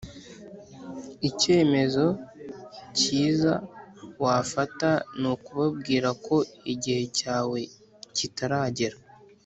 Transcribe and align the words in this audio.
ikemezo 1.29 2.05
kiza 2.97 3.53
wafata 4.23 4.89
ni 5.19 5.27
ukubabwira 5.33 6.09
ko 6.25 6.35
igihe 6.73 7.01
cyawe 7.17 7.59
kitaragera 8.15 8.97